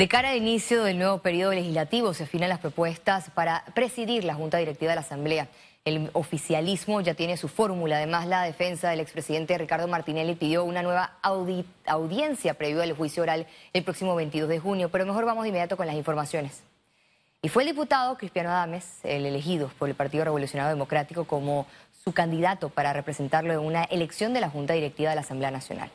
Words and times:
De 0.00 0.08
cara 0.08 0.30
al 0.30 0.38
inicio 0.38 0.82
del 0.82 0.96
nuevo 0.96 1.18
periodo 1.18 1.52
legislativo 1.52 2.14
se 2.14 2.24
afinan 2.24 2.48
las 2.48 2.58
propuestas 2.58 3.28
para 3.34 3.66
presidir 3.74 4.24
la 4.24 4.32
Junta 4.32 4.56
Directiva 4.56 4.92
de 4.92 4.94
la 4.94 5.02
Asamblea. 5.02 5.48
El 5.84 6.08
oficialismo 6.14 7.02
ya 7.02 7.12
tiene 7.12 7.36
su 7.36 7.48
fórmula. 7.48 7.96
Además, 7.96 8.26
la 8.26 8.42
defensa 8.44 8.88
del 8.88 9.00
expresidente 9.00 9.58
Ricardo 9.58 9.88
Martinelli 9.88 10.36
pidió 10.36 10.64
una 10.64 10.82
nueva 10.82 11.18
audiencia 11.84 12.54
previo 12.54 12.80
al 12.80 12.94
juicio 12.94 13.22
oral 13.22 13.46
el 13.74 13.84
próximo 13.84 14.14
22 14.14 14.48
de 14.48 14.58
junio. 14.58 14.88
Pero 14.88 15.04
mejor 15.04 15.26
vamos 15.26 15.42
de 15.42 15.50
inmediato 15.50 15.76
con 15.76 15.86
las 15.86 15.96
informaciones. 15.96 16.62
Y 17.42 17.50
fue 17.50 17.64
el 17.64 17.68
diputado 17.68 18.16
Cristiano 18.16 18.48
Adames, 18.48 19.00
el 19.04 19.26
elegido 19.26 19.70
por 19.78 19.90
el 19.90 19.94
Partido 19.94 20.24
Revolucionario 20.24 20.70
Democrático 20.70 21.26
como 21.26 21.66
su 22.02 22.14
candidato 22.14 22.70
para 22.70 22.94
representarlo 22.94 23.52
en 23.52 23.58
una 23.58 23.84
elección 23.84 24.32
de 24.32 24.40
la 24.40 24.48
Junta 24.48 24.72
Directiva 24.72 25.10
de 25.10 25.16
la 25.16 25.20
Asamblea 25.20 25.50
Nacional. 25.50 25.90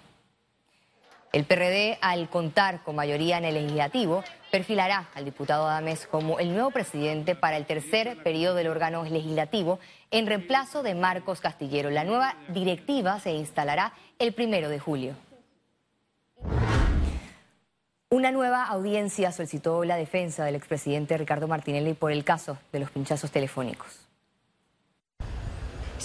El 1.35 1.43
PRD, 1.43 1.97
al 1.99 2.29
contar 2.29 2.81
con 2.81 2.95
mayoría 2.95 3.37
en 3.37 3.43
el 3.43 3.55
legislativo, 3.55 4.23
perfilará 4.51 5.09
al 5.15 5.25
diputado 5.25 5.67
Adames 5.67 6.07
como 6.07 6.39
el 6.39 6.53
nuevo 6.53 6.71
presidente 6.71 7.35
para 7.35 7.57
el 7.57 7.65
tercer 7.65 8.23
periodo 8.23 8.55
del 8.55 8.69
órgano 8.69 9.03
legislativo 9.03 9.77
en 10.11 10.27
reemplazo 10.27 10.81
de 10.81 10.95
Marcos 10.95 11.41
Castillero. 11.41 11.89
La 11.89 12.05
nueva 12.05 12.37
directiva 12.47 13.19
se 13.19 13.33
instalará 13.33 13.91
el 14.17 14.31
primero 14.31 14.69
de 14.69 14.79
julio. 14.79 15.15
Una 18.09 18.31
nueva 18.31 18.63
audiencia 18.67 19.33
solicitó 19.33 19.83
la 19.83 19.97
defensa 19.97 20.45
del 20.45 20.55
expresidente 20.55 21.17
Ricardo 21.17 21.49
Martinelli 21.49 21.95
por 21.95 22.13
el 22.13 22.23
caso 22.23 22.57
de 22.71 22.79
los 22.79 22.91
pinchazos 22.91 23.29
telefónicos. 23.29 24.04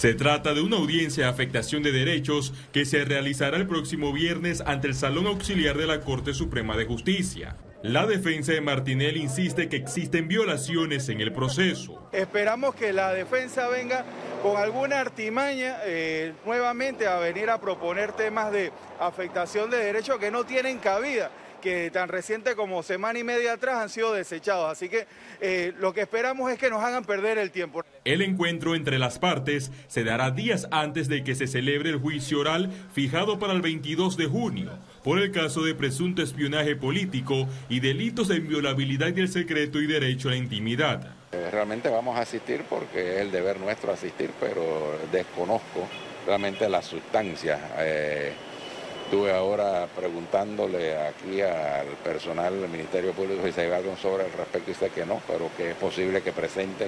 Se 0.01 0.15
trata 0.15 0.55
de 0.55 0.61
una 0.61 0.77
audiencia 0.77 1.25
de 1.25 1.29
afectación 1.29 1.83
de 1.83 1.91
derechos 1.91 2.55
que 2.73 2.85
se 2.85 3.05
realizará 3.05 3.57
el 3.57 3.67
próximo 3.67 4.11
viernes 4.11 4.63
ante 4.65 4.87
el 4.87 4.95
Salón 4.95 5.27
Auxiliar 5.27 5.77
de 5.77 5.85
la 5.85 6.01
Corte 6.01 6.33
Suprema 6.33 6.75
de 6.75 6.85
Justicia. 6.85 7.55
La 7.83 8.07
defensa 8.07 8.51
de 8.51 8.61
Martinelli 8.61 9.21
insiste 9.21 9.69
que 9.69 9.75
existen 9.75 10.27
violaciones 10.27 11.07
en 11.09 11.21
el 11.21 11.31
proceso. 11.31 12.09
Esperamos 12.13 12.73
que 12.73 12.93
la 12.93 13.13
defensa 13.13 13.67
venga 13.67 14.03
con 14.41 14.57
alguna 14.57 14.99
artimaña 14.99 15.77
eh, 15.85 16.33
nuevamente 16.47 17.05
a 17.05 17.19
venir 17.19 17.51
a 17.51 17.61
proponer 17.61 18.11
temas 18.13 18.51
de 18.51 18.71
afectación 18.99 19.69
de 19.69 19.77
derechos 19.77 20.17
que 20.17 20.31
no 20.31 20.45
tienen 20.45 20.79
cabida 20.79 21.29
que 21.61 21.89
tan 21.91 22.09
reciente 22.09 22.55
como 22.55 22.83
semana 22.83 23.19
y 23.19 23.23
media 23.23 23.53
atrás 23.53 23.77
han 23.77 23.89
sido 23.89 24.13
desechados. 24.13 24.71
Así 24.71 24.89
que 24.89 25.07
eh, 25.39 25.73
lo 25.79 25.93
que 25.93 26.01
esperamos 26.01 26.51
es 26.51 26.59
que 26.59 26.69
nos 26.69 26.83
hagan 26.83 27.05
perder 27.05 27.37
el 27.37 27.51
tiempo. 27.51 27.83
El 28.03 28.21
encuentro 28.21 28.75
entre 28.75 28.99
las 28.99 29.19
partes 29.19 29.71
se 29.87 30.03
dará 30.03 30.31
días 30.31 30.67
antes 30.71 31.07
de 31.07 31.23
que 31.23 31.35
se 31.35 31.47
celebre 31.47 31.91
el 31.91 31.99
juicio 31.99 32.39
oral 32.39 32.71
fijado 32.93 33.39
para 33.39 33.53
el 33.53 33.61
22 33.61 34.17
de 34.17 34.25
junio 34.25 34.71
por 35.03 35.19
el 35.19 35.31
caso 35.31 35.63
de 35.63 35.73
presunto 35.73 36.21
espionaje 36.21 36.75
político 36.75 37.47
y 37.69 37.79
delitos 37.79 38.27
de 38.27 38.37
inviolabilidad 38.37 39.11
del 39.13 39.29
secreto 39.29 39.79
y 39.79 39.87
derecho 39.87 40.27
a 40.27 40.31
la 40.31 40.37
intimidad. 40.37 41.15
Realmente 41.31 41.89
vamos 41.89 42.17
a 42.17 42.21
asistir 42.21 42.63
porque 42.69 43.15
es 43.15 43.21
el 43.21 43.31
deber 43.31 43.59
nuestro 43.59 43.91
asistir, 43.91 44.31
pero 44.39 44.97
desconozco 45.11 45.87
realmente 46.25 46.67
la 46.69 46.81
sustancia. 46.81 47.59
Eh, 47.79 48.33
Estuve 49.11 49.33
ahora 49.33 49.89
preguntándole 49.93 50.97
aquí 50.97 51.41
al 51.41 51.85
personal 52.01 52.61
del 52.61 52.69
Ministerio 52.69 53.11
Público 53.11 53.41
si 53.43 53.51
se 53.51 53.63
hay 53.63 53.71
algo 53.73 53.97
sobre 53.97 54.25
el 54.25 54.31
respecto 54.31 54.71
y 54.71 54.73
sé 54.73 54.89
que 54.89 55.05
no, 55.05 55.21
pero 55.27 55.51
que 55.57 55.71
es 55.71 55.75
posible 55.75 56.21
que 56.21 56.31
presenten 56.31 56.87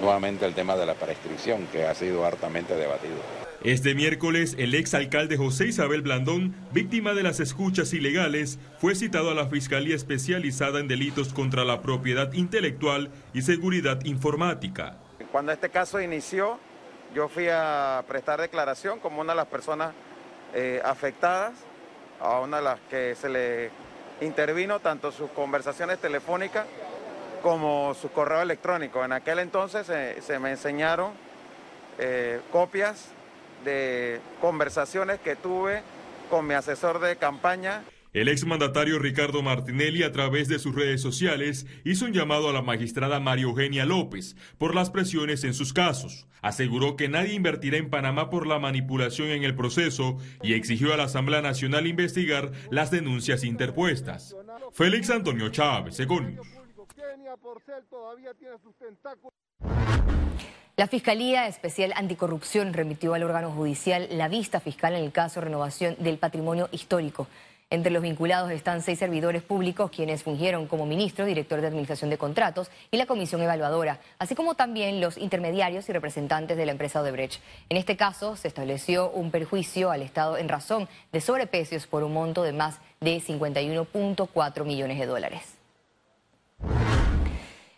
nuevamente 0.00 0.44
el 0.44 0.54
tema 0.54 0.74
de 0.74 0.86
la 0.86 0.94
prescripción 0.94 1.68
que 1.68 1.86
ha 1.86 1.94
sido 1.94 2.26
hartamente 2.26 2.74
debatido. 2.74 3.14
Este 3.62 3.94
miércoles, 3.94 4.56
el 4.58 4.74
exalcalde 4.74 5.36
José 5.36 5.68
Isabel 5.68 6.02
Blandón, 6.02 6.52
víctima 6.72 7.14
de 7.14 7.22
las 7.22 7.38
escuchas 7.38 7.92
ilegales, 7.92 8.58
fue 8.78 8.96
citado 8.96 9.30
a 9.30 9.34
la 9.34 9.46
Fiscalía 9.46 9.94
Especializada 9.94 10.80
en 10.80 10.88
Delitos 10.88 11.32
contra 11.32 11.64
la 11.64 11.80
Propiedad 11.80 12.32
Intelectual 12.32 13.08
y 13.34 13.42
Seguridad 13.42 14.04
Informática. 14.04 14.96
Cuando 15.30 15.52
este 15.52 15.70
caso 15.70 16.00
inició, 16.00 16.58
yo 17.14 17.28
fui 17.28 17.46
a 17.48 18.04
prestar 18.08 18.40
declaración 18.40 18.98
como 18.98 19.20
una 19.20 19.32
de 19.32 19.36
las 19.36 19.46
personas 19.46 19.94
eh, 20.54 20.80
afectadas, 20.84 21.54
a 22.20 22.40
una 22.40 22.58
de 22.58 22.62
las 22.62 22.80
que 22.88 23.14
se 23.14 23.28
le 23.28 23.70
intervino 24.20 24.80
tanto 24.80 25.10
sus 25.10 25.30
conversaciones 25.30 25.98
telefónicas 25.98 26.66
como 27.42 27.94
su 27.94 28.12
correo 28.12 28.42
electrónico. 28.42 29.04
En 29.04 29.12
aquel 29.12 29.40
entonces 29.40 29.86
se 29.86 30.38
me 30.38 30.50
enseñaron 30.50 31.12
eh, 31.98 32.40
copias 32.50 33.08
de 33.64 34.20
conversaciones 34.40 35.20
que 35.20 35.36
tuve 35.36 35.82
con 36.30 36.46
mi 36.46 36.54
asesor 36.54 37.00
de 37.00 37.16
campaña 37.16 37.82
el 38.12 38.28
exmandatario 38.28 38.98
Ricardo 38.98 39.42
Martinelli, 39.42 40.02
a 40.02 40.12
través 40.12 40.46
de 40.46 40.58
sus 40.58 40.74
redes 40.74 41.00
sociales, 41.00 41.66
hizo 41.84 42.04
un 42.04 42.12
llamado 42.12 42.50
a 42.50 42.52
la 42.52 42.60
magistrada 42.60 43.20
María 43.20 43.44
Eugenia 43.44 43.86
López 43.86 44.36
por 44.58 44.74
las 44.74 44.90
presiones 44.90 45.44
en 45.44 45.54
sus 45.54 45.72
casos. 45.72 46.26
Aseguró 46.42 46.96
que 46.96 47.08
nadie 47.08 47.32
invertirá 47.32 47.78
en 47.78 47.88
Panamá 47.88 48.28
por 48.28 48.46
la 48.46 48.58
manipulación 48.58 49.28
en 49.28 49.44
el 49.44 49.54
proceso 49.54 50.18
y 50.42 50.52
exigió 50.52 50.92
a 50.92 50.98
la 50.98 51.04
Asamblea 51.04 51.40
Nacional 51.40 51.86
investigar 51.86 52.52
las 52.70 52.90
denuncias 52.90 53.44
interpuestas. 53.44 54.36
Félix 54.72 55.08
Antonio 55.08 55.48
Chávez, 55.48 55.98
Econius. 55.98 56.46
La 60.76 60.86
Fiscalía 60.86 61.46
Especial 61.46 61.92
Anticorrupción 61.96 62.72
remitió 62.72 63.14
al 63.14 63.22
órgano 63.22 63.50
judicial 63.52 64.08
la 64.10 64.28
vista 64.28 64.58
fiscal 64.58 64.94
en 64.94 65.04
el 65.04 65.12
caso 65.12 65.40
renovación 65.40 65.96
del 65.98 66.18
patrimonio 66.18 66.68
histórico. 66.72 67.28
Entre 67.72 67.90
los 67.90 68.02
vinculados 68.02 68.50
están 68.50 68.82
seis 68.82 68.98
servidores 68.98 69.42
públicos 69.42 69.90
quienes 69.90 70.22
fungieron 70.22 70.66
como 70.66 70.84
ministro, 70.84 71.24
director 71.24 71.62
de 71.62 71.68
Administración 71.68 72.10
de 72.10 72.18
Contratos 72.18 72.70
y 72.90 72.98
la 72.98 73.06
Comisión 73.06 73.40
Evaluadora, 73.40 73.98
así 74.18 74.34
como 74.34 74.54
también 74.54 75.00
los 75.00 75.16
intermediarios 75.16 75.88
y 75.88 75.92
representantes 75.94 76.58
de 76.58 76.66
la 76.66 76.72
empresa 76.72 77.00
Odebrecht. 77.00 77.40
En 77.70 77.78
este 77.78 77.96
caso, 77.96 78.36
se 78.36 78.48
estableció 78.48 79.08
un 79.08 79.30
perjuicio 79.30 79.90
al 79.90 80.02
Estado 80.02 80.36
en 80.36 80.50
razón 80.50 80.86
de 81.12 81.22
sobreprecios 81.22 81.86
por 81.86 82.02
un 82.02 82.12
monto 82.12 82.42
de 82.42 82.52
más 82.52 82.78
de 83.00 83.16
51.4 83.22 84.64
millones 84.66 84.98
de 84.98 85.06
dólares. 85.06 85.40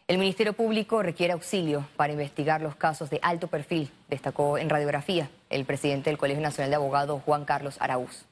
El 0.08 0.18
Ministerio 0.18 0.54
Público 0.54 1.04
requiere 1.04 1.34
auxilio 1.34 1.86
para 1.94 2.12
investigar 2.12 2.60
los 2.60 2.74
casos 2.74 3.10
de 3.10 3.20
alto 3.22 3.46
perfil, 3.46 3.92
destacó 4.08 4.58
en 4.58 4.70
radiografía 4.70 5.30
el 5.50 5.64
presidente 5.64 6.10
del 6.10 6.18
Colegio 6.18 6.42
Nacional 6.42 6.70
de 6.70 6.76
Abogados, 6.76 7.22
Juan 7.24 7.44
Carlos 7.44 7.76
Araúz. 7.78 8.26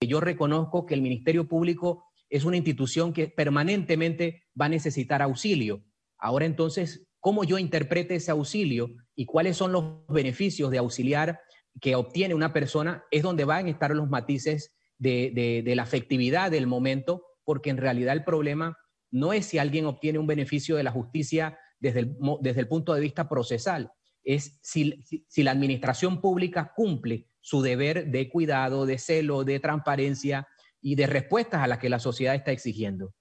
Yo 0.00 0.20
reconozco 0.20 0.84
que 0.84 0.94
el 0.94 1.02
Ministerio 1.02 1.48
Público 1.48 2.04
es 2.28 2.44
una 2.44 2.56
institución 2.56 3.12
que 3.12 3.28
permanentemente 3.28 4.44
va 4.60 4.66
a 4.66 4.70
necesitar 4.70 5.22
auxilio. 5.22 5.84
Ahora 6.18 6.44
entonces, 6.44 7.06
¿cómo 7.20 7.44
yo 7.44 7.58
interprete 7.58 8.16
ese 8.16 8.30
auxilio 8.30 8.90
y 9.14 9.26
cuáles 9.26 9.56
son 9.56 9.72
los 9.72 10.06
beneficios 10.08 10.70
de 10.70 10.78
auxiliar 10.78 11.40
que 11.80 11.94
obtiene 11.94 12.34
una 12.34 12.52
persona? 12.52 13.04
Es 13.10 13.22
donde 13.22 13.44
van 13.44 13.66
a 13.66 13.70
estar 13.70 13.90
los 13.94 14.08
matices 14.08 14.76
de, 14.98 15.62
la 15.74 15.82
afectividad 15.82 16.50
del 16.50 16.66
momento, 16.66 17.22
porque 17.44 17.70
en 17.70 17.76
realidad 17.78 18.14
el 18.14 18.24
problema 18.24 18.76
no 19.10 19.32
es 19.32 19.46
si 19.46 19.58
alguien 19.58 19.86
obtiene 19.86 20.18
un 20.18 20.26
beneficio 20.26 20.76
de 20.76 20.82
la 20.82 20.90
justicia 20.90 21.58
desde 21.78 22.00
el, 22.00 22.68
punto 22.68 22.92
de 22.92 23.00
vista 23.00 23.28
procesal, 23.28 23.92
es 24.24 24.58
si 24.62 25.42
la 25.42 25.52
administración 25.52 26.20
pública 26.20 26.72
cumple 26.74 27.28
su 27.46 27.62
deber 27.62 28.08
de 28.08 28.28
cuidado, 28.28 28.86
de 28.86 28.98
celo, 28.98 29.44
de 29.44 29.60
transparencia 29.60 30.48
y 30.80 30.96
de 30.96 31.06
respuestas 31.06 31.62
a 31.62 31.68
las 31.68 31.78
que 31.78 31.88
la 31.88 32.00
sociedad 32.00 32.34
está 32.34 32.50
exigiendo. 32.50 33.14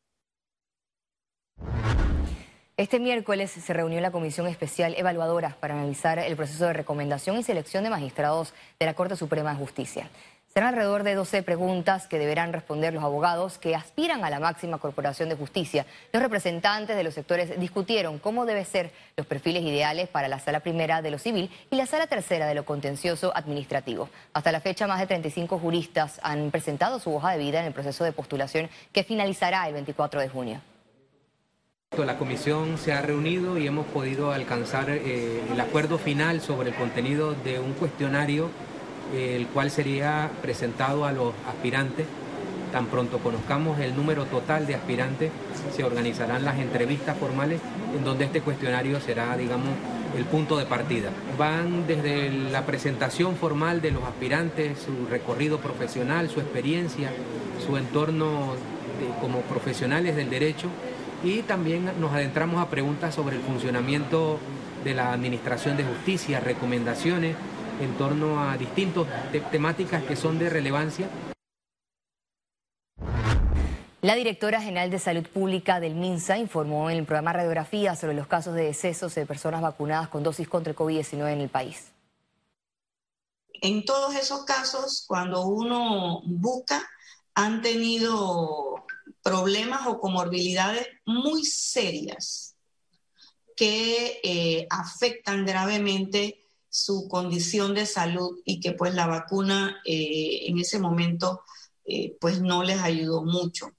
Este 2.76 3.00
miércoles 3.00 3.52
se 3.52 3.74
reunió 3.74 4.02
la 4.02 4.10
Comisión 4.10 4.48
Especial 4.48 4.96
Evaluadora 4.98 5.56
para 5.60 5.76
analizar 5.76 6.18
el 6.18 6.36
proceso 6.36 6.66
de 6.66 6.74
recomendación 6.74 7.38
y 7.38 7.44
selección 7.44 7.84
de 7.84 7.92
magistrados 7.92 8.56
de 8.80 8.88
la 8.88 8.96
Corte 8.96 9.16
Suprema 9.16 9.52
de 9.52 9.60
Justicia. 9.60 10.10
Serán 10.58 10.70
alrededor 10.70 11.04
de 11.04 11.16
12 11.16 11.44
preguntas 11.44 12.08
que 12.08 12.18
deberán 12.18 12.54
responder 12.54 12.94
los 12.94 13.04
abogados 13.04 13.58
que 13.58 13.76
aspiran 13.76 14.24
a 14.24 14.30
la 14.30 14.40
máxima 14.40 14.78
corporación 14.78 15.28
de 15.28 15.36
justicia. 15.36 15.86
Los 16.14 16.24
representantes 16.24 16.96
de 16.96 17.04
los 17.04 17.14
sectores 17.14 17.60
discutieron 17.60 18.20
cómo 18.20 18.46
deben 18.46 18.64
ser 18.64 18.94
los 19.18 19.28
perfiles 19.28 19.64
ideales 19.64 20.08
para 20.08 20.30
la 20.30 20.40
sala 20.40 20.62
primera 20.62 21.02
de 21.02 21.12
lo 21.12 21.20
civil 21.20 21.52
y 21.70 21.76
la 21.76 21.86
sala 21.86 22.08
tercera 22.08 22.48
de 22.48 22.56
lo 22.56 22.64
contencioso 22.64 23.34
administrativo. 23.36 24.08
Hasta 24.32 24.54
la 24.54 24.62
fecha, 24.62 24.88
más 24.88 25.02
de 25.02 25.08
35 25.08 25.60
juristas 25.60 26.22
han 26.24 26.52
presentado 26.52 27.00
su 27.00 27.14
hoja 27.14 27.32
de 27.32 27.40
vida 27.40 27.60
en 27.60 27.66
el 27.66 27.74
proceso 27.74 28.06
de 28.06 28.14
postulación 28.14 28.70
que 28.94 29.04
finalizará 29.04 29.68
el 29.68 29.74
24 29.74 30.22
de 30.22 30.30
junio. 30.30 30.62
La 31.98 32.18
comisión 32.18 32.78
se 32.78 32.94
ha 32.94 33.02
reunido 33.02 33.58
y 33.58 33.68
hemos 33.68 33.88
podido 33.88 34.32
alcanzar 34.32 34.90
eh, 34.90 35.42
el 35.52 35.60
acuerdo 35.60 35.98
final 35.98 36.40
sobre 36.40 36.70
el 36.70 36.76
contenido 36.76 37.34
de 37.34 37.60
un 37.60 37.74
cuestionario 37.74 38.50
el 39.14 39.48
cual 39.48 39.72
sería 39.72 40.32
presentado 40.42 41.06
a 41.06 41.12
los 41.12 41.34
aspirantes. 41.48 42.06
Tan 42.72 42.88
pronto 42.88 43.20
conozcamos 43.20 43.80
el 43.80 43.96
número 43.96 44.26
total 44.26 44.68
de 44.68 44.76
aspirantes, 44.76 45.32
se 45.74 45.84
organizarán 45.84 46.44
las 46.44 46.60
entrevistas 46.60 47.18
formales 47.18 47.62
en 47.96 48.04
donde 48.04 48.26
este 48.26 48.42
cuestionario 48.42 49.00
será, 49.00 49.38
digamos, 49.38 49.70
el 50.18 50.26
punto 50.26 50.58
de 50.58 50.66
partida. 50.66 51.10
Van 51.38 51.88
desde 51.88 52.30
la 52.30 52.66
presentación 52.66 53.36
formal 53.36 53.82
de 53.82 53.92
los 53.92 54.04
aspirantes, 54.04 54.80
su 54.80 55.08
recorrido 55.10 55.60
profesional, 55.60 56.30
su 56.30 56.40
experiencia, 56.40 57.12
su 57.66 57.78
entorno 57.78 58.56
como 59.22 59.42
profesionales 59.42 60.16
del 60.16 60.30
derecho 60.30 60.68
y 61.24 61.42
también 61.42 61.90
nos 62.00 62.14
adentramos 62.14 62.62
a 62.62 62.70
preguntas 62.70 63.16
sobre 63.16 63.38
el 63.38 63.42
funcionamiento 63.42 64.40
de 64.84 64.94
la 64.94 65.14
Administración 65.14 65.78
de 65.78 65.84
Justicia, 65.84 66.40
recomendaciones 66.40 67.36
en 67.80 67.98
torno 67.98 68.42
a 68.42 68.58
distintas 68.58 69.06
temáticas 69.52 70.04
que 70.04 70.16
son 70.16 70.40
de 70.40 70.50
relevancia. 70.50 71.10
La 74.02 74.14
directora 74.14 74.62
general 74.62 74.92
de 74.92 75.00
Salud 75.00 75.26
Pública 75.28 75.80
del 75.80 75.96
MINSA 75.96 76.38
informó 76.38 76.92
en 76.92 76.98
el 76.98 77.06
programa 77.06 77.34
Radiografía 77.34 77.96
sobre 77.96 78.14
los 78.14 78.28
casos 78.28 78.54
de 78.54 78.66
decesos 78.66 79.16
de 79.16 79.26
personas 79.26 79.64
vacunadas 79.64 80.10
con 80.10 80.22
dosis 80.22 80.48
contra 80.48 80.70
el 80.70 80.78
COVID-19 80.78 81.34
en 81.34 81.42
el 81.42 81.50
país. 81.50 81.92
En 83.62 83.84
todos 83.84 84.14
esos 84.16 84.46
casos, 84.46 85.06
cuando 85.08 85.48
uno 85.48 86.22
busca, 86.26 86.88
han 87.34 87.64
tenido 87.64 88.86
problemas 89.24 89.88
o 89.88 90.00
comorbilidades 90.00 90.88
muy 91.06 91.44
serias 91.44 92.56
que 93.56 94.20
eh, 94.24 94.68
afectan 94.70 95.48
gravemente 95.48 96.45
su 96.76 97.08
condición 97.08 97.74
de 97.74 97.86
salud 97.86 98.40
y 98.44 98.60
que 98.60 98.74
pues 98.74 98.94
la 98.94 99.08
vacuna 99.08 99.78
eh, 99.86 100.48
en 100.48 100.60
ese 100.60 100.80
momento 100.80 101.42
eh, 101.86 102.18
pues 102.20 102.42
no 102.42 102.64
les 102.64 102.82
ayudó 102.82 103.24
mucho. 103.24 103.72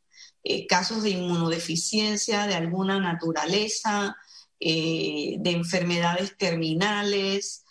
casos 0.69 1.03
de 1.03 1.11
inmunodeficiencia 1.11 2.47
de 2.47 2.55
alguna 2.55 3.01
naturaleza, 3.01 4.17
de 4.59 5.51
enfermedades 5.51 6.37
terminales, 6.39 7.67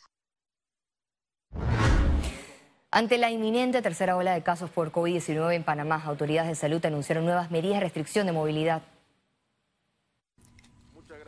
ante 2.96 3.18
la 3.18 3.30
inminente 3.30 3.82
tercera 3.82 4.16
ola 4.16 4.34
de 4.34 4.42
casos 4.42 4.70
por 4.70 4.94
COVID-19 4.94 5.54
en 5.54 5.66
Panamá, 5.66 6.02
autoridades 6.06 6.48
de 6.48 6.56
salud 6.56 6.86
anunciaron 6.86 7.26
nuevas 7.26 7.52
medidas 7.52 7.80
de 7.80 7.82
restricción 7.82 8.26
de 8.26 8.32
movilidad. 8.32 8.84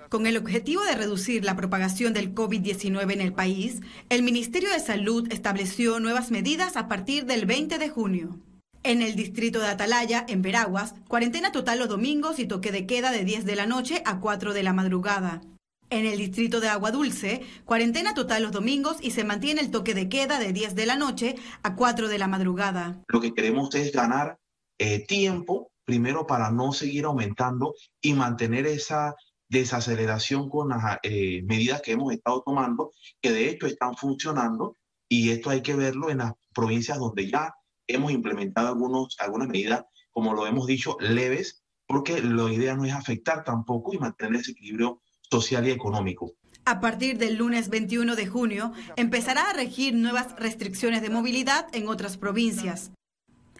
Con 0.09 0.25
el 0.25 0.37
objetivo 0.37 0.83
de 0.83 0.95
reducir 0.95 1.43
la 1.43 1.57
propagación 1.57 2.13
del 2.13 2.33
COVID-19 2.33 3.11
en 3.11 3.19
el 3.19 3.33
país, 3.33 3.81
el 4.09 4.23
Ministerio 4.23 4.69
de 4.69 4.79
Salud 4.79 5.27
estableció 5.33 5.99
nuevas 5.99 6.31
medidas 6.31 6.77
a 6.77 6.87
partir 6.87 7.25
del 7.25 7.45
20 7.45 7.77
de 7.77 7.89
junio. 7.89 8.39
En 8.83 9.01
el 9.01 9.15
distrito 9.17 9.59
de 9.59 9.67
Atalaya, 9.67 10.25
en 10.29 10.41
Veraguas, 10.41 10.95
cuarentena 11.09 11.51
total 11.51 11.79
los 11.79 11.89
domingos 11.89 12.39
y 12.39 12.45
toque 12.45 12.71
de 12.71 12.85
queda 12.85 13.11
de 13.11 13.25
10 13.25 13.43
de 13.43 13.55
la 13.57 13.65
noche 13.65 14.01
a 14.05 14.21
4 14.21 14.53
de 14.53 14.63
la 14.63 14.71
madrugada. 14.71 15.41
En 15.89 16.05
el 16.05 16.17
distrito 16.17 16.61
de 16.61 16.69
Agua 16.69 16.91
Dulce, 16.91 17.41
cuarentena 17.65 18.13
total 18.13 18.43
los 18.43 18.53
domingos 18.53 18.97
y 19.01 19.11
se 19.11 19.25
mantiene 19.25 19.59
el 19.59 19.71
toque 19.71 19.93
de 19.93 20.07
queda 20.07 20.39
de 20.39 20.53
10 20.53 20.75
de 20.75 20.85
la 20.85 20.95
noche 20.95 21.35
a 21.63 21.75
4 21.75 22.07
de 22.07 22.17
la 22.17 22.29
madrugada. 22.29 23.01
Lo 23.09 23.19
que 23.19 23.33
queremos 23.33 23.75
es 23.75 23.91
ganar 23.91 24.37
eh, 24.79 25.05
tiempo, 25.05 25.71
primero 25.83 26.25
para 26.25 26.49
no 26.49 26.71
seguir 26.71 27.05
aumentando 27.05 27.73
y 28.01 28.13
mantener 28.13 28.67
esa 28.67 29.15
desaceleración 29.49 30.49
con 30.49 30.69
las 30.69 30.99
eh, 31.03 31.41
medidas 31.43 31.81
que 31.81 31.93
hemos 31.93 32.13
estado 32.13 32.43
tomando, 32.45 32.91
que 33.21 33.31
de 33.31 33.49
hecho 33.49 33.67
están 33.67 33.95
funcionando 33.95 34.75
y 35.09 35.29
esto 35.29 35.49
hay 35.49 35.61
que 35.61 35.75
verlo 35.75 36.09
en 36.09 36.19
las 36.19 36.33
provincias 36.53 36.99
donde 36.99 37.29
ya 37.29 37.53
hemos 37.87 38.11
implementado 38.11 38.67
algunos, 38.67 39.15
algunas 39.19 39.47
medidas, 39.47 39.85
como 40.11 40.33
lo 40.33 40.45
hemos 40.45 40.67
dicho, 40.67 40.97
leves, 40.99 41.63
porque 41.85 42.21
la 42.21 42.51
idea 42.51 42.75
no 42.75 42.85
es 42.85 42.93
afectar 42.93 43.43
tampoco 43.43 43.93
y 43.93 43.97
mantener 43.97 44.41
ese 44.41 44.51
equilibrio 44.51 45.01
social 45.29 45.67
y 45.67 45.71
económico. 45.71 46.33
A 46.65 46.81
partir 46.81 47.17
del 47.17 47.35
lunes 47.35 47.69
21 47.69 48.17
de 48.17 48.27
junio 48.27 48.73
empezará 48.97 49.49
a 49.49 49.53
regir 49.53 49.93
nuevas 49.93 50.35
restricciones 50.37 51.01
de 51.01 51.09
movilidad 51.09 51.67
en 51.73 51.87
otras 51.87 52.17
provincias. 52.17 52.91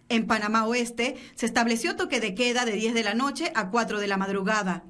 En 0.10 0.28
Panamá 0.28 0.66
Oeste 0.66 1.16
se 1.36 1.46
estableció 1.46 1.96
toque 1.96 2.20
de 2.20 2.36
queda 2.36 2.66
de 2.66 2.74
10 2.74 2.94
de 2.94 3.04
la 3.04 3.14
noche 3.14 3.52
a 3.56 3.70
4 3.70 4.00
de 4.00 4.08
la 4.08 4.18
madrugada. 4.18 4.84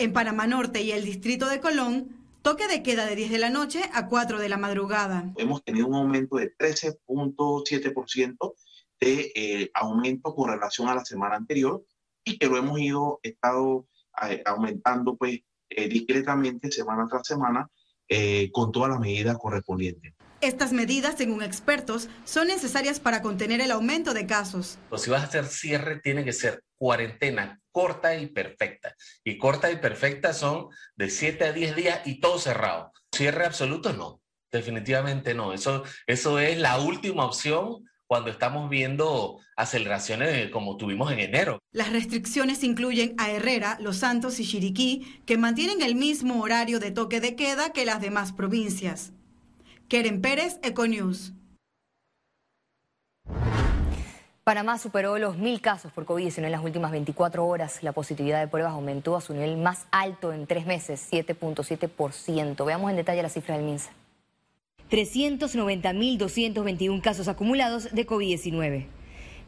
En 0.00 0.14
Panamá 0.14 0.46
Norte 0.46 0.80
y 0.80 0.92
el 0.92 1.04
Distrito 1.04 1.46
de 1.46 1.60
Colón, 1.60 2.16
toque 2.40 2.66
de 2.68 2.82
queda 2.82 3.04
de 3.04 3.16
10 3.16 3.32
de 3.32 3.38
la 3.38 3.50
noche 3.50 3.82
a 3.92 4.08
4 4.08 4.38
de 4.38 4.48
la 4.48 4.56
madrugada. 4.56 5.30
Hemos 5.36 5.62
tenido 5.62 5.88
un 5.88 5.94
aumento 5.94 6.36
de 6.36 6.56
13.7% 6.56 8.54
de 8.98 9.32
eh, 9.34 9.70
aumento 9.74 10.34
con 10.34 10.48
relación 10.48 10.88
a 10.88 10.94
la 10.94 11.04
semana 11.04 11.36
anterior 11.36 11.84
y 12.24 12.38
que 12.38 12.46
lo 12.46 12.56
hemos 12.56 12.80
ido 12.80 13.20
estado 13.22 13.86
eh, 14.26 14.42
aumentando 14.46 15.18
pues 15.18 15.40
eh, 15.68 15.86
discretamente 15.86 16.72
semana 16.72 17.06
tras 17.06 17.26
semana 17.26 17.68
eh, 18.08 18.50
con 18.52 18.72
todas 18.72 18.88
las 18.88 19.00
medidas 19.00 19.36
correspondientes. 19.36 20.14
Estas 20.40 20.72
medidas, 20.72 21.16
según 21.18 21.42
expertos, 21.42 22.08
son 22.24 22.48
necesarias 22.48 23.00
para 23.00 23.20
contener 23.20 23.60
el 23.60 23.70
aumento 23.70 24.14
de 24.14 24.24
casos. 24.24 24.78
Pues 24.88 25.02
si 25.02 25.10
vas 25.10 25.20
a 25.20 25.26
hacer 25.26 25.44
cierre, 25.44 26.00
tiene 26.00 26.24
que 26.24 26.32
ser 26.32 26.64
cuarentena 26.78 27.59
corta 27.70 28.16
y 28.16 28.26
perfecta. 28.26 28.94
Y 29.24 29.38
corta 29.38 29.70
y 29.70 29.76
perfecta 29.76 30.32
son 30.32 30.68
de 30.96 31.10
7 31.10 31.44
a 31.44 31.52
10 31.52 31.76
días 31.76 32.00
y 32.04 32.20
todo 32.20 32.38
cerrado. 32.38 32.92
Cierre 33.12 33.44
absoluto, 33.44 33.92
no. 33.92 34.20
Definitivamente 34.50 35.34
no. 35.34 35.52
Eso, 35.52 35.84
eso 36.06 36.38
es 36.38 36.58
la 36.58 36.78
última 36.78 37.24
opción 37.24 37.84
cuando 38.10 38.30
estamos 38.32 38.68
viendo 38.68 39.38
aceleraciones 39.54 40.50
como 40.50 40.76
tuvimos 40.76 41.12
en 41.12 41.20
enero. 41.20 41.60
Las 41.70 41.92
restricciones 41.92 42.64
incluyen 42.64 43.14
a 43.18 43.30
Herrera, 43.30 43.78
Los 43.80 43.98
Santos 43.98 44.40
y 44.40 44.44
Chiriquí, 44.44 45.22
que 45.26 45.38
mantienen 45.38 45.80
el 45.80 45.94
mismo 45.94 46.42
horario 46.42 46.80
de 46.80 46.90
toque 46.90 47.20
de 47.20 47.36
queda 47.36 47.72
que 47.72 47.84
las 47.84 48.00
demás 48.00 48.32
provincias. 48.32 49.12
Keren 49.86 50.20
Pérez, 50.20 50.58
Econews. 50.64 51.34
Panamá 54.50 54.78
superó 54.78 55.16
los 55.16 55.38
mil 55.38 55.60
casos 55.60 55.92
por 55.92 56.06
COVID-19 56.06 56.46
en 56.46 56.50
las 56.50 56.64
últimas 56.64 56.90
24 56.90 57.46
horas. 57.46 57.84
La 57.84 57.92
positividad 57.92 58.40
de 58.40 58.48
pruebas 58.48 58.72
aumentó 58.72 59.14
a 59.14 59.20
su 59.20 59.32
nivel 59.32 59.56
más 59.56 59.86
alto 59.92 60.32
en 60.32 60.48
tres 60.48 60.66
meses, 60.66 61.06
7.7%. 61.08 62.66
Veamos 62.66 62.90
en 62.90 62.96
detalle 62.96 63.22
las 63.22 63.34
cifras 63.34 63.58
del 63.58 63.66
MINSA. 63.68 63.92
390.221 64.90 67.00
casos 67.00 67.28
acumulados 67.28 67.94
de 67.94 68.04
COVID-19. 68.04 68.86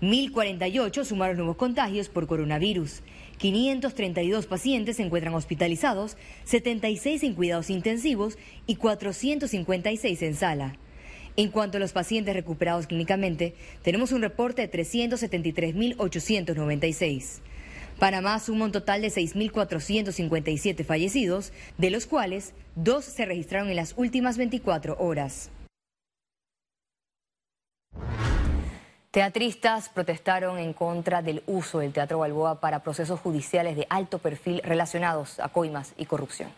1.048 0.02 1.04
sumaron 1.04 1.36
nuevos 1.36 1.56
contagios 1.56 2.08
por 2.08 2.28
coronavirus. 2.28 3.02
532 3.38 4.46
pacientes 4.46 4.98
se 4.98 5.02
encuentran 5.02 5.34
hospitalizados, 5.34 6.16
76 6.44 7.24
en 7.24 7.34
cuidados 7.34 7.70
intensivos 7.70 8.38
y 8.68 8.76
456 8.76 10.22
en 10.22 10.36
sala. 10.36 10.76
En 11.36 11.50
cuanto 11.50 11.78
a 11.78 11.80
los 11.80 11.92
pacientes 11.92 12.34
recuperados 12.34 12.86
clínicamente, 12.86 13.54
tenemos 13.82 14.12
un 14.12 14.20
reporte 14.20 14.60
de 14.66 14.70
373.896. 14.70 17.40
Panamá 17.98 18.38
suma 18.38 18.66
un 18.66 18.72
total 18.72 19.00
de 19.00 19.08
6.457 19.08 20.84
fallecidos, 20.84 21.54
de 21.78 21.88
los 21.90 22.04
cuales 22.06 22.52
dos 22.74 23.06
se 23.06 23.24
registraron 23.24 23.70
en 23.70 23.76
las 23.76 23.94
últimas 23.96 24.36
24 24.36 24.98
horas. 24.98 25.50
Teatristas 29.10 29.88
protestaron 29.90 30.58
en 30.58 30.72
contra 30.72 31.22
del 31.22 31.42
uso 31.46 31.78
del 31.80 31.92
Teatro 31.92 32.18
Balboa 32.18 32.60
para 32.60 32.82
procesos 32.82 33.20
judiciales 33.20 33.76
de 33.76 33.86
alto 33.90 34.18
perfil 34.18 34.62
relacionados 34.64 35.38
a 35.38 35.50
coimas 35.50 35.92
y 35.98 36.06
corrupción. 36.06 36.48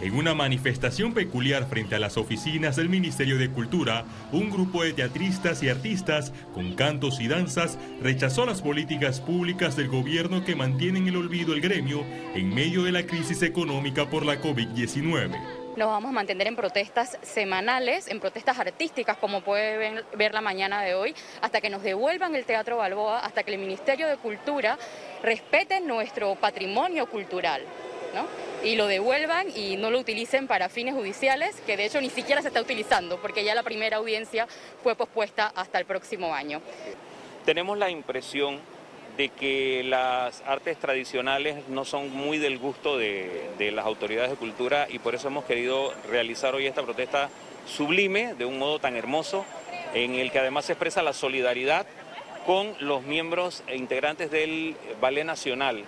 En 0.00 0.16
una 0.16 0.34
manifestación 0.34 1.12
peculiar 1.12 1.68
frente 1.68 1.94
a 1.94 1.98
las 1.98 2.16
oficinas 2.16 2.76
del 2.76 2.88
Ministerio 2.88 3.36
de 3.36 3.50
Cultura, 3.50 4.06
un 4.32 4.48
grupo 4.48 4.82
de 4.82 4.94
teatristas 4.94 5.62
y 5.62 5.68
artistas 5.68 6.32
con 6.54 6.74
cantos 6.74 7.20
y 7.20 7.28
danzas 7.28 7.78
rechazó 8.00 8.46
las 8.46 8.62
políticas 8.62 9.20
públicas 9.20 9.76
del 9.76 9.88
gobierno 9.88 10.42
que 10.42 10.56
mantienen 10.56 11.06
el 11.06 11.16
olvido 11.16 11.52
el 11.52 11.60
gremio 11.60 12.02
en 12.34 12.54
medio 12.54 12.82
de 12.82 12.92
la 12.92 13.06
crisis 13.06 13.42
económica 13.42 14.08
por 14.08 14.24
la 14.24 14.40
COVID-19 14.40 15.60
nos 15.76 15.88
vamos 15.88 16.10
a 16.10 16.12
mantener 16.12 16.46
en 16.46 16.56
protestas 16.56 17.16
semanales, 17.22 18.08
en 18.08 18.20
protestas 18.20 18.58
artísticas, 18.58 19.16
como 19.16 19.40
pueden 19.40 20.02
ver 20.16 20.34
la 20.34 20.40
mañana 20.40 20.82
de 20.82 20.94
hoy, 20.94 21.14
hasta 21.40 21.60
que 21.60 21.70
nos 21.70 21.82
devuelvan 21.82 22.34
el 22.34 22.44
Teatro 22.44 22.76
Balboa, 22.76 23.20
hasta 23.20 23.44
que 23.44 23.54
el 23.54 23.60
Ministerio 23.60 24.08
de 24.08 24.16
Cultura 24.16 24.76
respete 25.22 25.80
nuestro 25.80 26.34
patrimonio 26.34 27.06
cultural. 27.06 27.62
Y 28.62 28.76
lo 28.76 28.86
devuelvan 28.86 29.46
y 29.54 29.76
no 29.76 29.90
lo 29.90 29.98
utilicen 29.98 30.46
para 30.46 30.68
fines 30.68 30.94
judiciales, 30.94 31.56
que 31.66 31.76
de 31.76 31.86
hecho 31.86 32.00
ni 32.00 32.10
siquiera 32.10 32.42
se 32.42 32.48
está 32.48 32.60
utilizando, 32.60 33.20
porque 33.20 33.44
ya 33.44 33.54
la 33.54 33.62
primera 33.62 33.98
audiencia 33.98 34.46
fue 34.82 34.94
pospuesta 34.94 35.52
hasta 35.54 35.78
el 35.78 35.86
próximo 35.86 36.34
año. 36.34 36.60
Tenemos 37.44 37.78
la 37.78 37.90
impresión 37.90 38.58
de 39.16 39.28
que 39.30 39.82
las 39.84 40.42
artes 40.46 40.78
tradicionales 40.78 41.68
no 41.68 41.84
son 41.84 42.10
muy 42.10 42.38
del 42.38 42.58
gusto 42.58 42.96
de, 42.96 43.50
de, 43.58 43.70
las 43.70 43.84
autoridades 43.84 44.30
de 44.30 44.36
cultura 44.36 44.86
y 44.88 44.98
por 44.98 45.14
eso 45.14 45.28
hemos 45.28 45.44
querido 45.44 45.92
realizar 46.08 46.54
hoy 46.54 46.66
esta 46.66 46.82
protesta 46.82 47.28
sublime 47.66 48.34
de 48.34 48.44
un 48.44 48.58
modo 48.58 48.78
tan 48.78 48.96
hermoso 48.96 49.44
en 49.94 50.14
el 50.14 50.30
que 50.30 50.38
además 50.38 50.66
se 50.66 50.72
expresa 50.72 51.02
la 51.02 51.12
solidaridad 51.12 51.86
con 52.46 52.74
los 52.80 53.02
miembros 53.02 53.62
e 53.66 53.76
integrantes 53.76 54.30
del 54.30 54.76
Ballet 55.00 55.24
Nacional. 55.24 55.84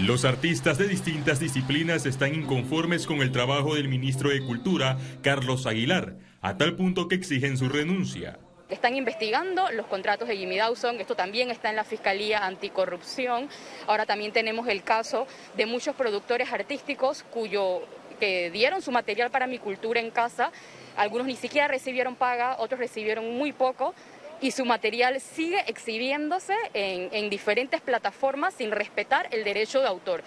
Los 0.00 0.26
artistas 0.26 0.76
de 0.76 0.88
distintas 0.88 1.40
disciplinas 1.40 2.04
están 2.04 2.34
inconformes 2.34 3.06
con 3.06 3.22
el 3.22 3.32
trabajo 3.32 3.76
del 3.76 3.88
ministro 3.88 4.28
de 4.28 4.44
Cultura, 4.44 4.98
Carlos 5.22 5.64
Aguilar, 5.66 6.16
a 6.42 6.58
tal 6.58 6.76
punto 6.76 7.08
que 7.08 7.14
exigen 7.14 7.56
su 7.56 7.70
renuncia. 7.70 8.38
Están 8.68 8.94
investigando 8.94 9.70
los 9.72 9.86
contratos 9.86 10.28
de 10.28 10.36
Jimmy 10.36 10.58
Dawson, 10.58 11.00
esto 11.00 11.14
también 11.14 11.50
está 11.50 11.70
en 11.70 11.76
la 11.76 11.84
Fiscalía 11.84 12.44
Anticorrupción. 12.44 13.48
Ahora 13.86 14.04
también 14.04 14.32
tenemos 14.32 14.68
el 14.68 14.82
caso 14.82 15.26
de 15.56 15.64
muchos 15.64 15.96
productores 15.96 16.52
artísticos 16.52 17.22
cuyo 17.30 17.80
que 18.20 18.50
dieron 18.50 18.82
su 18.82 18.92
material 18.92 19.30
para 19.30 19.46
mi 19.46 19.58
cultura 19.58 20.00
en 20.00 20.10
casa, 20.10 20.52
algunos 20.96 21.26
ni 21.26 21.36
siquiera 21.36 21.68
recibieron 21.68 22.16
paga, 22.16 22.56
otros 22.58 22.80
recibieron 22.80 23.36
muy 23.36 23.52
poco 23.52 23.94
y 24.40 24.50
su 24.50 24.64
material 24.64 25.20
sigue 25.20 25.60
exhibiéndose 25.66 26.54
en, 26.74 27.08
en 27.12 27.30
diferentes 27.30 27.80
plataformas 27.80 28.54
sin 28.54 28.70
respetar 28.70 29.28
el 29.32 29.44
derecho 29.44 29.80
de 29.80 29.88
autor. 29.88 30.22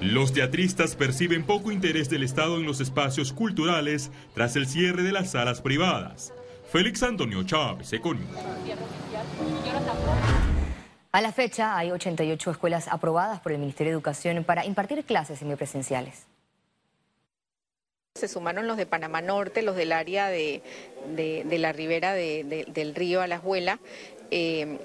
Los 0.00 0.34
teatristas 0.34 0.96
perciben 0.96 1.44
poco 1.44 1.72
interés 1.72 2.10
del 2.10 2.22
Estado 2.22 2.56
en 2.56 2.64
los 2.66 2.80
espacios 2.80 3.32
culturales 3.32 4.10
tras 4.34 4.54
el 4.54 4.66
cierre 4.66 5.02
de 5.02 5.12
las 5.12 5.30
salas 5.30 5.62
privadas. 5.62 6.32
Félix 6.70 7.02
Antonio 7.02 7.42
Chávez, 7.44 7.92
Econius. 7.92 8.28
A 11.12 11.20
la 11.20 11.32
fecha 11.32 11.78
hay 11.78 11.90
88 11.92 12.50
escuelas 12.50 12.88
aprobadas 12.88 13.40
por 13.40 13.52
el 13.52 13.58
Ministerio 13.58 13.92
de 13.92 13.94
Educación 13.94 14.42
para 14.44 14.66
impartir 14.66 15.04
clases 15.04 15.38
semipresenciales. 15.38 16.26
Se 18.16 18.28
sumaron 18.28 18.68
los 18.68 18.76
de 18.76 18.86
Panamá 18.86 19.20
Norte, 19.22 19.60
los 19.62 19.74
del 19.74 19.90
área 19.90 20.28
de, 20.28 20.62
la 21.16 21.72
ribera 21.72 22.14
del 22.14 22.94
río 22.94 23.20
Alajuela. 23.20 23.80
Eh, 24.30 24.78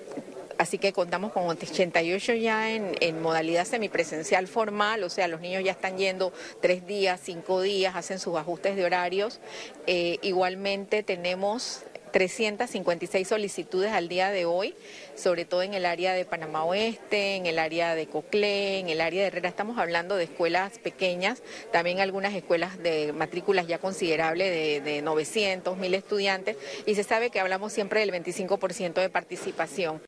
Así 0.59 0.77
que 0.77 0.91
contamos 0.91 1.31
con 1.31 1.48
88 1.48 2.33
ya 2.33 2.69
en, 2.69 3.21
modalidad 3.21 3.63
semipresencial 3.63 4.45
formal, 4.45 5.05
o 5.05 5.09
sea, 5.09 5.29
los 5.29 5.39
niños 5.39 5.63
ya 5.63 5.71
están 5.71 5.98
yendo 5.98 6.33
tres 6.62 6.86
días, 6.86 7.21
cinco 7.24 7.62
días, 7.62 7.95
hacen 7.95 8.19
sus 8.19 8.36
ajustes 8.36 8.75
de 8.75 8.83
horarios. 8.83 9.39
Eh, 9.88 10.17
igualmente 10.21 11.01
tenemos 11.01 11.83
356 12.11 13.27
solicitudes 13.27 13.91
al 13.91 14.09
día 14.09 14.29
de 14.29 14.45
hoy, 14.45 14.75
sobre 15.15 15.45
todo 15.45 15.63
en 15.63 15.73
el 15.73 15.85
área 15.85 16.13
de 16.13 16.25
Panamá 16.25 16.63
Oeste, 16.63 17.35
en 17.35 17.45
el 17.45 17.59
área 17.59 17.95
de 17.95 18.07
Coclé, 18.07 18.79
en 18.79 18.89
el 18.89 19.01
área 19.01 19.21
de 19.21 19.27
Herrera. 19.27 19.49
Estamos 19.49 19.77
hablando 19.77 20.15
de 20.15 20.25
escuelas 20.25 20.79
pequeñas, 20.79 21.41
también 21.71 21.99
algunas 21.99 22.33
escuelas 22.33 22.77
de 22.81 23.13
matrículas 23.13 23.67
ya 23.67 23.77
considerables 23.79 24.49
de, 24.49 24.81
de 24.81 25.01
900, 25.01 25.77
1000 25.77 25.93
estudiantes, 25.93 26.57
y 26.85 26.95
se 26.95 27.03
sabe 27.03 27.29
que 27.29 27.39
hablamos 27.39 27.73
siempre 27.73 27.99
del 27.99 28.11
25% 28.11 28.93
de 28.93 29.09
participación. 29.09 30.01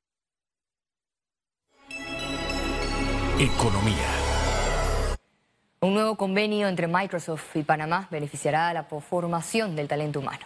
Economía. 3.40 4.08
Un 5.84 5.96
nuevo 5.96 6.16
convenio 6.16 6.68
entre 6.68 6.86
Microsoft 6.86 7.56
y 7.56 7.64
Panamá 7.64 8.08
beneficiará 8.12 8.70
a 8.70 8.74
la 8.74 8.84
formación 8.84 9.76
del 9.76 9.88
talento 9.88 10.20
humano. 10.20 10.46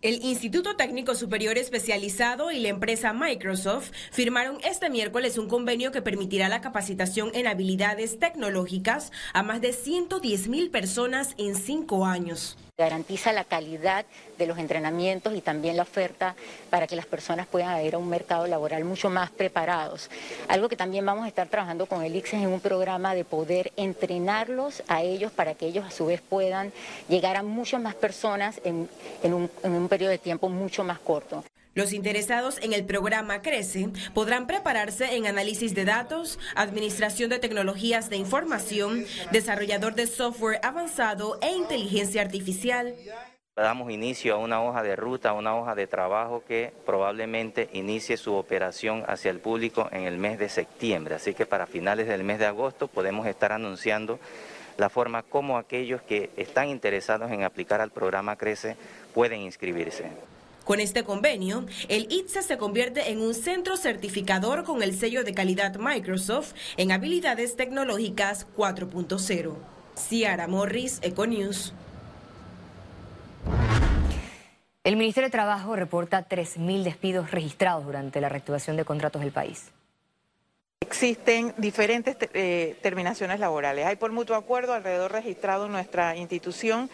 El 0.00 0.24
Instituto 0.24 0.76
Técnico 0.76 1.16
Superior 1.16 1.58
Especializado 1.58 2.52
y 2.52 2.60
la 2.60 2.68
empresa 2.68 3.12
Microsoft 3.12 3.90
firmaron 4.12 4.58
este 4.62 4.90
miércoles 4.90 5.38
un 5.38 5.48
convenio 5.48 5.90
que 5.90 6.02
permitirá 6.02 6.48
la 6.48 6.60
capacitación 6.60 7.32
en 7.34 7.48
habilidades 7.48 8.20
tecnológicas 8.20 9.10
a 9.32 9.42
más 9.42 9.60
de 9.60 9.72
110 9.72 10.46
mil 10.46 10.70
personas 10.70 11.34
en 11.36 11.56
cinco 11.56 12.06
años 12.06 12.56
garantiza 12.78 13.32
la 13.32 13.42
calidad 13.42 14.06
de 14.38 14.46
los 14.46 14.56
entrenamientos 14.56 15.34
y 15.34 15.40
también 15.40 15.76
la 15.76 15.82
oferta 15.82 16.36
para 16.70 16.86
que 16.86 16.94
las 16.94 17.06
personas 17.06 17.48
puedan 17.48 17.84
ir 17.84 17.96
a 17.96 17.98
un 17.98 18.08
mercado 18.08 18.46
laboral 18.46 18.84
mucho 18.84 19.10
más 19.10 19.30
preparados. 19.30 20.08
Algo 20.46 20.68
que 20.68 20.76
también 20.76 21.04
vamos 21.04 21.24
a 21.24 21.28
estar 21.28 21.48
trabajando 21.48 21.86
con 21.86 22.04
el 22.04 22.18
en 22.18 22.46
un 22.46 22.60
programa 22.60 23.16
de 23.16 23.24
poder 23.24 23.72
entrenarlos 23.76 24.84
a 24.86 25.02
ellos 25.02 25.32
para 25.32 25.54
que 25.54 25.66
ellos 25.66 25.86
a 25.86 25.90
su 25.90 26.06
vez 26.06 26.20
puedan 26.20 26.72
llegar 27.08 27.36
a 27.36 27.42
muchas 27.42 27.82
más 27.82 27.96
personas 27.96 28.60
en 28.62 28.88
un 29.24 29.88
periodo 29.88 30.10
de 30.10 30.18
tiempo 30.18 30.48
mucho 30.48 30.84
más 30.84 31.00
corto. 31.00 31.44
Los 31.78 31.92
interesados 31.92 32.58
en 32.60 32.72
el 32.72 32.84
programa 32.84 33.40
Crece 33.40 33.90
podrán 34.12 34.48
prepararse 34.48 35.14
en 35.14 35.28
análisis 35.28 35.76
de 35.76 35.84
datos, 35.84 36.40
administración 36.56 37.30
de 37.30 37.38
tecnologías 37.38 38.10
de 38.10 38.16
información, 38.16 39.04
desarrollador 39.30 39.94
de 39.94 40.08
software 40.08 40.58
avanzado 40.64 41.38
e 41.40 41.52
inteligencia 41.52 42.20
artificial. 42.20 42.96
Damos 43.54 43.92
inicio 43.92 44.34
a 44.34 44.38
una 44.38 44.60
hoja 44.60 44.82
de 44.82 44.96
ruta, 44.96 45.34
una 45.34 45.56
hoja 45.56 45.76
de 45.76 45.86
trabajo 45.86 46.42
que 46.44 46.72
probablemente 46.84 47.68
inicie 47.72 48.16
su 48.16 48.34
operación 48.34 49.04
hacia 49.06 49.30
el 49.30 49.38
público 49.38 49.88
en 49.92 50.02
el 50.02 50.18
mes 50.18 50.40
de 50.40 50.48
septiembre. 50.48 51.14
Así 51.14 51.32
que 51.32 51.46
para 51.46 51.68
finales 51.68 52.08
del 52.08 52.24
mes 52.24 52.40
de 52.40 52.46
agosto 52.46 52.88
podemos 52.88 53.24
estar 53.28 53.52
anunciando 53.52 54.18
la 54.78 54.88
forma 54.88 55.22
como 55.22 55.56
aquellos 55.56 56.02
que 56.02 56.30
están 56.36 56.70
interesados 56.70 57.30
en 57.30 57.44
aplicar 57.44 57.80
al 57.80 57.92
programa 57.92 58.34
Crece 58.34 58.76
pueden 59.14 59.42
inscribirse. 59.42 60.37
Con 60.68 60.80
este 60.80 61.02
convenio, 61.02 61.64
el 61.88 62.12
ITSE 62.12 62.42
se 62.42 62.58
convierte 62.58 63.10
en 63.10 63.22
un 63.22 63.32
centro 63.32 63.78
certificador 63.78 64.64
con 64.64 64.82
el 64.82 64.94
sello 64.94 65.24
de 65.24 65.32
calidad 65.32 65.76
Microsoft 65.76 66.52
en 66.76 66.92
habilidades 66.92 67.56
tecnológicas 67.56 68.46
4.0. 68.54 69.54
Ciara 69.96 70.46
Morris, 70.46 70.98
Econews. 71.00 71.72
El 74.84 74.96
Ministerio 74.96 75.28
de 75.28 75.32
Trabajo 75.32 75.74
reporta 75.74 76.28
3.000 76.28 76.82
despidos 76.82 77.30
registrados 77.30 77.86
durante 77.86 78.20
la 78.20 78.28
reactivación 78.28 78.76
de 78.76 78.84
contratos 78.84 79.22
del 79.22 79.32
país. 79.32 79.70
Existen 80.88 81.52
diferentes 81.58 82.16
eh, 82.32 82.74
terminaciones 82.80 83.40
laborales. 83.40 83.84
Hay 83.84 83.96
por 83.96 84.10
mutuo 84.10 84.36
acuerdo 84.36 84.72
alrededor 84.72 85.12
registrado 85.12 85.66
en 85.66 85.72
nuestra 85.72 86.16
institución 86.16 86.88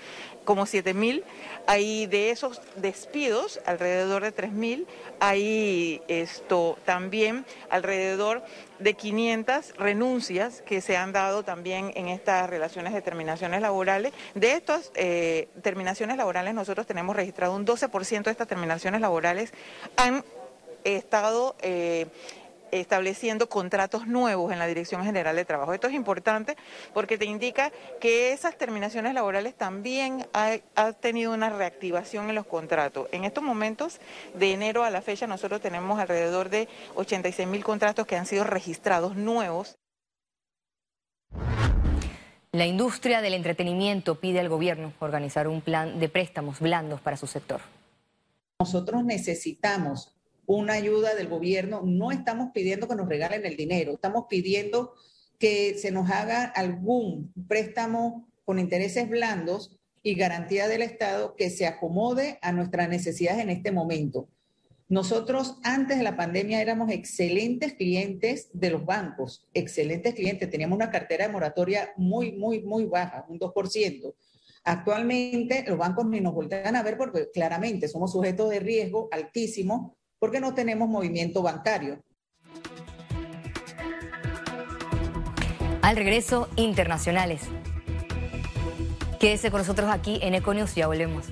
como 0.45 0.67
7.000. 0.67 1.23
Hay 1.69 2.09
de 2.09 2.31
esos 2.31 2.61
despidos 2.75 3.61
alrededor 3.67 4.25
de 4.25 4.35
3.000. 4.35 4.87
Hay 5.21 6.03
esto 6.09 6.77
también 6.85 7.47
alrededor 7.71 8.43
de 8.81 8.95
500 8.95 9.77
renuncias 9.77 10.61
que 10.63 10.81
se 10.81 10.97
han 10.97 11.13
dado 11.13 11.45
también 11.45 11.93
en 11.95 12.09
estas 12.09 12.51
relaciones 12.51 12.95
de 12.95 13.01
terminaciones 13.01 13.63
laborales. 13.63 14.13
De 14.35 14.55
estas 14.55 14.91
eh, 14.97 15.47
terminaciones 15.63 16.17
laborales 16.17 16.53
nosotros 16.53 16.85
tenemos 16.85 17.15
registrado 17.15 17.55
un 17.55 17.65
12% 17.65 18.25
de 18.25 18.31
estas 18.33 18.49
terminaciones 18.49 19.01
laborales 19.01 19.53
han 19.97 20.25
estado... 20.83 21.55
Eh, 21.63 22.09
estableciendo 22.81 23.49
contratos 23.49 24.07
nuevos 24.07 24.53
en 24.53 24.59
la 24.59 24.67
Dirección 24.67 25.05
General 25.05 25.35
de 25.37 25.45
Trabajo. 25.45 25.73
Esto 25.73 25.87
es 25.87 25.95
importante 25.95 26.57
porque 26.93 27.19
te 27.19 27.25
indica 27.25 27.73
que 28.01 28.33
esas 28.33 28.57
terminaciones 28.57 29.15
laborales 29.15 29.55
también 29.55 30.27
ha, 30.33 30.93
tenido 30.93 31.33
una 31.33 31.51
reactivación 31.51 32.29
en 32.29 32.35
los 32.35 32.47
contratos. 32.47 33.09
En 33.13 33.25
estos 33.25 33.45
momentos, 33.45 34.01
de 34.35 34.53
enero 34.53 34.85
a 34.85 34.91
la 34.91 35.03
fecha, 35.03 35.27
nosotros 35.27 35.61
tenemos 35.61 35.99
alrededor 35.99 36.51
de 36.51 36.69
86 36.97 37.49
mil 37.49 37.65
contratos 37.65 38.07
que 38.07 38.17
han 38.17 38.27
sido 38.27 38.45
registrados 38.45 39.17
nuevos. 39.17 39.77
La 42.53 42.67
industria 42.67 43.21
del 43.21 43.35
entretenimiento 43.35 44.21
pide 44.21 44.41
al 44.41 44.49
gobierno 44.49 44.93
organizar 45.01 45.49
un 45.49 45.61
plan 45.61 45.99
de 45.99 46.09
préstamos 46.09 46.61
blandos 46.61 47.01
para 47.01 47.17
su 47.17 47.27
sector. 47.27 47.61
Nosotros 48.61 49.05
necesitamos 49.05 50.14
una 50.47 50.75
ayuda 50.75 51.15
del 51.15 51.29
gobierno, 51.29 51.83
no 51.85 52.11
estamos 52.13 52.51
pidiendo 52.53 52.89
que 52.89 52.97
nos 52.97 53.09
regalen 53.09 53.47
el 53.47 53.57
dinero, 53.57 53.93
estamos 53.93 54.27
pidiendo 54.29 54.95
que 55.39 55.77
se 55.79 55.91
nos 55.91 56.11
haga 56.11 56.45
algún 56.45 57.33
préstamo 57.49 58.29
con 58.45 58.59
intereses 58.59 59.09
blandos 59.09 59.79
y 60.03 60.15
garantía 60.15 60.69
del 60.69 60.83
Estado 60.83 61.35
que 61.35 61.51
se 61.51 61.67
acomode 61.67 62.39
a 62.43 62.53
nuestras 62.53 62.89
necesidades 62.89 63.43
en 63.43 63.51
este 63.51 63.73
momento. 63.73 64.29
Nosotros 64.89 65.59
antes 65.65 65.97
de 65.97 66.05
la 66.05 66.17
pandemia 66.17 66.61
éramos 66.61 66.91
excelentes 66.91 67.73
clientes 67.73 68.51
de 68.53 68.71
los 68.71 68.85
bancos, 68.85 69.49
excelentes 69.55 70.15
clientes, 70.15 70.51
teníamos 70.51 70.77
una 70.77 70.91
cartera 70.91 71.27
de 71.27 71.33
moratoria 71.33 71.95
muy, 71.97 72.33
muy, 72.33 72.63
muy 72.63 72.85
baja, 72.85 73.25
un 73.29 73.39
2%. 73.39 74.15
Actualmente 74.63 75.65
los 75.67 75.79
bancos 75.79 76.07
ni 76.07 76.21
nos 76.21 76.35
voltean 76.35 76.77
a 76.77 76.83
ver 76.83 76.99
porque 76.99 77.31
claramente 77.33 77.89
somos 77.89 78.13
sujetos 78.13 78.51
de 78.51 78.61
riesgo 78.61 79.09
altísimo 79.11 79.97
porque 80.25 80.41
no 80.41 80.55
tenemos 80.55 80.89
movimiento 80.89 81.43
bancario. 81.43 82.03
Al 85.83 85.97
regreso, 85.97 86.49
internacionales. 86.57 87.43
Quédese 89.21 89.51
con 89.51 89.61
nosotros 89.61 89.91
aquí 89.91 90.19
en 90.23 90.33
Econius, 90.33 90.75
ya 90.75 90.87
volvemos. 90.87 91.27